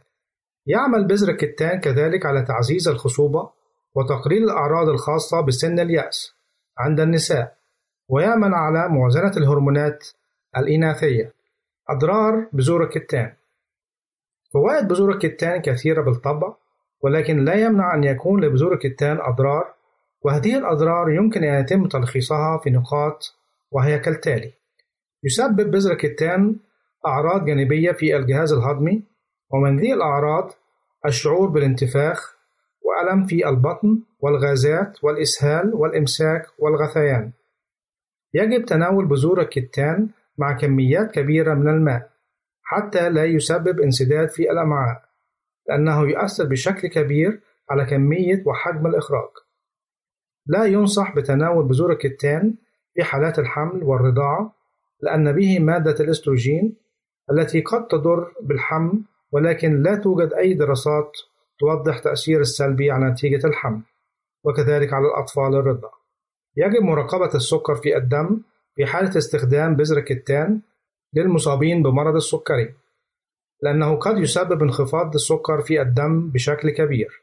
يعمل 0.66 1.06
بذر 1.06 1.28
الكتان 1.28 1.80
كذلك 1.80 2.26
على 2.26 2.42
تعزيز 2.42 2.88
الخصوبة 2.88 3.50
وتقليل 3.94 4.44
الأعراض 4.44 4.88
الخاصة 4.88 5.40
بسن 5.40 5.78
اليأس 5.78 6.34
عند 6.78 7.00
النساء 7.00 7.56
ويعمل 8.08 8.54
على 8.54 8.88
موازنة 8.88 9.32
الهرمونات 9.36 10.08
الإناثية. 10.56 11.32
أضرار 11.88 12.48
بذور 12.52 12.84
الكتان. 12.84 13.32
فوائد 14.52 14.88
بذور 14.88 15.10
الكتان 15.12 15.60
كثيرة 15.60 16.02
بالطبع 16.02 16.54
ولكن 17.02 17.44
لا 17.44 17.54
يمنع 17.54 17.94
أن 17.94 18.04
يكون 18.04 18.44
لبذور 18.44 18.72
الكتان 18.74 19.18
أضرار 19.20 19.74
وهذه 20.22 20.58
الأضرار 20.58 21.10
يمكن 21.10 21.44
أن 21.44 21.60
يتم 21.60 21.88
تلخيصها 21.88 22.60
في 22.64 22.70
نقاط 22.70 23.34
وهي 23.70 23.98
كالتالي 23.98 24.52
يسبب 25.24 25.70
بذر 25.70 25.92
الكتان 25.92 26.56
أعراض 27.06 27.44
جانبية 27.44 27.92
في 27.92 28.16
الجهاز 28.16 28.52
الهضمي 28.52 29.02
ومن 29.50 29.80
ذي 29.80 29.92
الأعراض 29.92 30.52
الشعور 31.06 31.48
بالانتفاخ 31.48 32.36
وألم 32.82 33.26
في 33.26 33.48
البطن 33.48 34.02
والغازات 34.20 35.04
والإسهال 35.04 35.74
والإمساك 35.74 36.46
والغثيان. 36.58 37.32
يجب 38.34 38.64
تناول 38.64 39.06
بذور 39.06 39.40
الكتان 39.40 40.08
مع 40.42 40.52
كميات 40.52 41.10
كبيرة 41.10 41.54
من 41.54 41.68
الماء 41.68 42.10
حتى 42.62 43.10
لا 43.10 43.24
يسبب 43.24 43.80
انسداد 43.80 44.28
في 44.28 44.50
الأمعاء 44.50 45.02
لأنه 45.68 46.08
يؤثر 46.08 46.44
بشكل 46.44 46.88
كبير 46.88 47.40
على 47.70 47.84
كمية 47.84 48.42
وحجم 48.46 48.86
الإخراج. 48.86 49.30
لا 50.46 50.64
ينصح 50.64 51.16
بتناول 51.16 51.68
بذور 51.68 51.92
الكتان 51.92 52.54
في 52.94 53.02
حالات 53.04 53.38
الحمل 53.38 53.84
والرضاعة 53.84 54.54
لأن 55.00 55.32
به 55.32 55.58
مادة 55.58 56.04
الأستروجين 56.04 56.76
التي 57.30 57.60
قد 57.60 57.86
تضر 57.86 58.32
بالحمل 58.40 59.02
ولكن 59.32 59.82
لا 59.82 59.96
توجد 59.96 60.32
أي 60.32 60.54
دراسات 60.54 61.12
توضح 61.58 61.98
تأثير 61.98 62.40
السلبي 62.40 62.90
على 62.90 63.10
نتيجة 63.10 63.46
الحمل 63.46 63.82
وكذلك 64.44 64.92
على 64.92 65.06
الأطفال 65.06 65.54
الرضع 65.54 65.88
يجب 66.56 66.82
مراقبة 66.82 67.34
السكر 67.34 67.74
في 67.74 67.96
الدم 67.96 68.40
في 68.74 68.86
حالة 68.86 69.18
استخدام 69.18 69.76
بذر 69.76 69.98
الكتان 69.98 70.60
للمصابين 71.14 71.82
بمرض 71.82 72.14
السكري 72.14 72.74
لأنه 73.62 73.96
قد 73.96 74.18
يسبب 74.18 74.62
انخفاض 74.62 75.14
السكر 75.14 75.60
في 75.60 75.82
الدم 75.82 76.30
بشكل 76.30 76.70
كبير. 76.70 77.22